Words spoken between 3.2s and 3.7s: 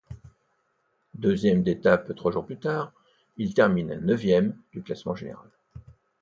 il